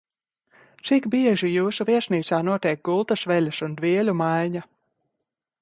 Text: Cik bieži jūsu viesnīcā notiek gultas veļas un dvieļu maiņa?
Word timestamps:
Cik 0.89 1.05
bieži 1.15 1.49
jūsu 1.57 1.87
viesnīcā 1.91 2.41
notiek 2.49 2.83
gultas 2.91 3.29
veļas 3.33 3.63
un 3.69 3.79
dvieļu 3.83 4.19
maiņa? 4.25 4.69